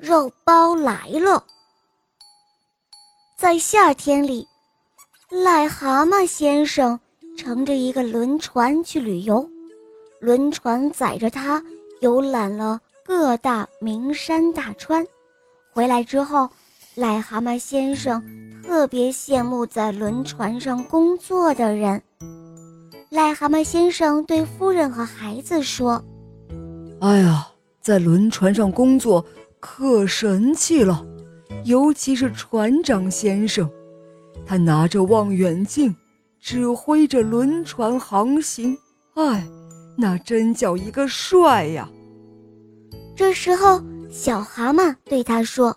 [0.00, 1.44] 肉包来了。
[3.36, 4.48] 在夏天里，
[5.30, 6.98] 癞蛤蟆先生
[7.36, 9.46] 乘着一个轮船去旅游，
[10.18, 11.62] 轮船载着他
[12.00, 15.06] 游览了各大名山大川。
[15.70, 16.48] 回来之后，
[16.96, 18.22] 癞蛤蟆先生
[18.64, 22.02] 特别羡慕在轮船上工作的人。
[23.10, 26.02] 癞蛤蟆先生对夫人和孩子说
[27.02, 27.48] ：“哎呀，
[27.82, 29.22] 在轮船上工作。”
[29.60, 31.04] 可神气了，
[31.64, 33.68] 尤其是船长先生，
[34.46, 35.94] 他拿着望远镜，
[36.40, 38.76] 指挥着轮船航行。
[39.14, 39.46] 哎，
[39.98, 41.88] 那真叫一个帅呀！
[43.14, 45.76] 这时候，小蛤蟆对他说：“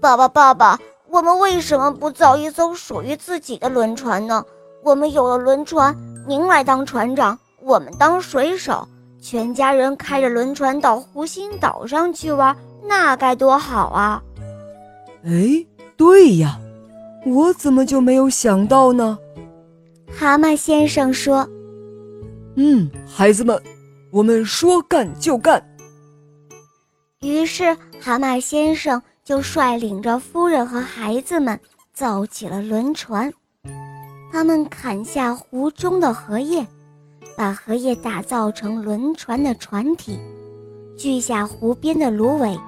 [0.00, 0.78] 爸爸，爸爸，
[1.10, 4.44] 我们为什么不造一艘属于自己的轮船呢？
[4.84, 5.92] 我们有了轮船，
[6.26, 8.86] 您来当船长，我们当水手，
[9.20, 12.56] 全家人开着轮船到湖心岛上去玩。”
[12.88, 14.22] 那该多好啊！
[15.24, 16.58] 哎，对呀，
[17.26, 19.18] 我怎么就没有想到呢？
[20.10, 21.46] 蛤蟆先生说
[22.56, 23.62] ：“嗯，孩子们，
[24.10, 25.62] 我们说干就干。”
[27.20, 31.60] 于是，蛤蟆先生就率领着夫人和孩子们
[31.92, 33.30] 造起了轮船。
[34.32, 36.66] 他们砍下湖中的荷叶，
[37.36, 40.18] 把荷叶打造成轮船的船体，
[40.96, 42.58] 锯下湖边的芦苇。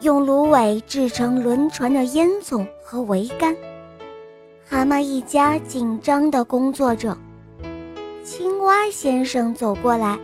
[0.00, 3.56] 用芦苇制成轮船的烟囱和桅杆，
[4.68, 7.16] 蛤蟆一家紧张地工作着。
[8.22, 10.16] 青蛙先生走过来，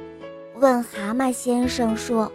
[0.61, 2.31] 问蛤蟆先生说：“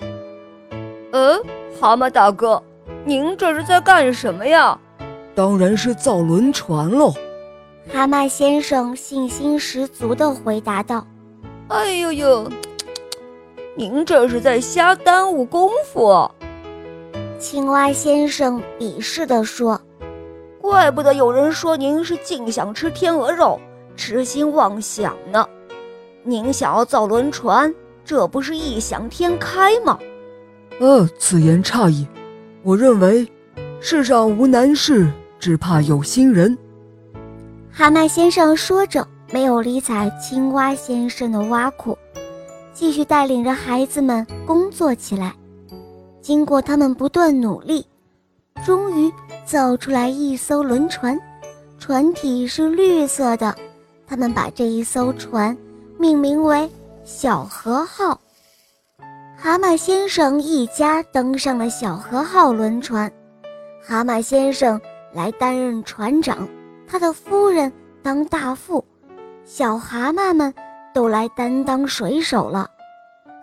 [1.14, 1.40] 呃，
[1.80, 2.62] 蛤蟆大哥，
[3.06, 4.78] 您这是在干什么呀
[5.34, 7.14] ？”“当然是造轮船喽。”
[7.90, 11.08] 蛤蟆先生信心十足地回答道。
[11.70, 12.52] “哎呦呦，
[13.78, 16.30] 您这是在瞎耽误功夫。”
[17.40, 19.80] 青蛙先生鄙视地说
[20.62, 23.58] ：“怪不得有人说您是净想吃天鹅肉，
[23.96, 25.48] 痴心妄想呢。
[26.24, 27.74] 您想要造轮船，
[28.04, 29.98] 这不是异想天开吗
[30.82, 32.06] ？”“呃，此言差矣。
[32.62, 33.26] 我认为，
[33.80, 36.58] 世上无难事，只怕有心人。”
[37.72, 41.98] 蛤蟆先生说着，没有理睬青蛙先生的挖苦，
[42.74, 45.34] 继续带领着孩子们工作起来。
[46.30, 47.84] 经过他们不断努力，
[48.64, 49.12] 终于
[49.46, 51.20] 造出来一艘轮船，
[51.80, 53.56] 船体是绿色的。
[54.06, 55.58] 他们把这一艘船
[55.98, 56.70] 命名为
[57.04, 58.22] “小河号”。
[59.36, 63.12] 蛤蟆先生一家登上了小河号轮船，
[63.84, 64.80] 蛤蟆先生
[65.12, 66.48] 来担任船长，
[66.88, 67.74] 他的夫人
[68.04, 68.86] 当大副，
[69.46, 70.54] 小蛤蟆们
[70.94, 72.70] 都来担当水手了。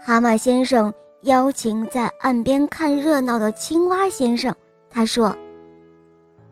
[0.01, 0.95] 蛤蟆先生。
[1.27, 4.55] 邀请在岸边看热闹的青蛙先生，
[4.89, 5.37] 他说：“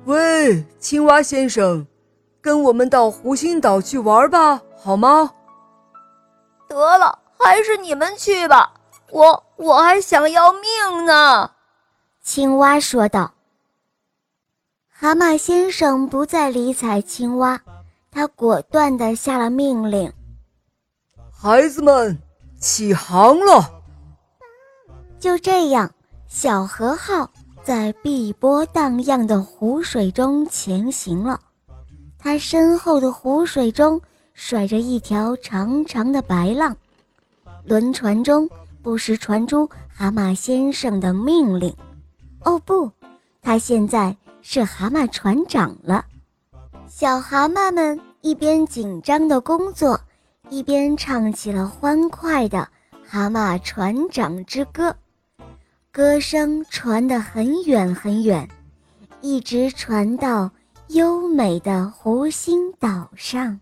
[0.05, 1.87] 喂，青蛙先生，
[2.41, 5.33] 跟我们到湖心岛去玩吧，好吗？”
[6.69, 8.73] 得了，还是你们去吧，
[9.11, 11.51] 我我还想要命呢。”
[12.23, 13.33] 青蛙说道。
[14.91, 17.61] 蛤蟆先生不再理睬青蛙，
[18.11, 20.13] 他果断地下了命令
[21.31, 22.19] ：“孩子们，
[22.59, 23.83] 起航了。”
[25.25, 25.91] 就这样，
[26.29, 27.31] 小河号
[27.63, 31.41] 在碧波荡漾的湖水中前行了。
[32.19, 33.99] 它身后的湖水中
[34.35, 36.77] 甩着一条长长的白浪，
[37.65, 38.47] 轮船中
[38.83, 41.75] 不时传出蛤蟆先生的命令。
[42.43, 42.91] 哦不，
[43.41, 46.05] 他现在是蛤蟆船长了。
[46.87, 49.99] 小蛤蟆们一边紧张的工作，
[50.51, 52.59] 一边唱起了欢快的
[53.09, 54.91] 《蛤蟆船长之歌》。
[55.95, 58.49] 歌声传得很远很远，
[59.21, 60.51] 一直传到
[60.89, 63.61] 优美的湖心岛上。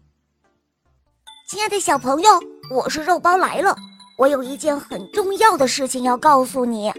[1.46, 2.30] 亲爱的小朋友，
[2.70, 3.76] 我是肉包来了，
[4.16, 6.90] 我有一件很重要的事情要告诉你。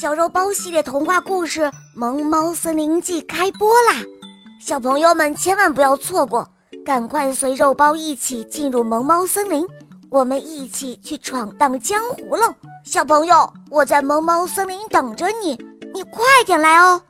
[0.00, 1.60] 小肉包系列童话故事
[1.94, 4.02] 《萌猫森林记》开播啦！
[4.60, 6.44] 小朋友们千万不要错过，
[6.84, 9.64] 赶快随肉包一起进入萌猫森林，
[10.10, 12.52] 我们一起去闯荡江湖喽！
[12.84, 15.56] 小朋友，我在萌猫森林等着你，
[15.94, 17.00] 你快点来哦！